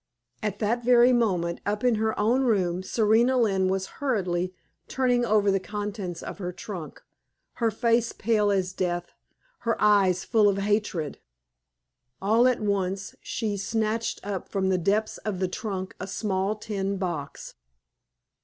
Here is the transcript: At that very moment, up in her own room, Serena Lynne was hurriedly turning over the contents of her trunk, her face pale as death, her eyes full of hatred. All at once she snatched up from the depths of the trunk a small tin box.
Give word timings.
At 0.41 0.57
that 0.57 0.83
very 0.83 1.13
moment, 1.13 1.61
up 1.63 1.83
in 1.83 1.93
her 2.01 2.19
own 2.19 2.41
room, 2.41 2.81
Serena 2.81 3.37
Lynne 3.37 3.67
was 3.67 3.85
hurriedly 4.01 4.51
turning 4.87 5.23
over 5.23 5.51
the 5.51 5.59
contents 5.59 6.23
of 6.23 6.39
her 6.39 6.51
trunk, 6.51 7.03
her 7.61 7.69
face 7.69 8.11
pale 8.11 8.49
as 8.49 8.73
death, 8.73 9.13
her 9.59 9.79
eyes 9.79 10.23
full 10.23 10.49
of 10.49 10.57
hatred. 10.57 11.19
All 12.19 12.47
at 12.47 12.61
once 12.61 13.13
she 13.21 13.57
snatched 13.57 14.19
up 14.25 14.49
from 14.49 14.69
the 14.69 14.79
depths 14.79 15.19
of 15.19 15.37
the 15.37 15.47
trunk 15.47 15.95
a 15.99 16.07
small 16.07 16.55
tin 16.55 16.97
box. 16.97 17.53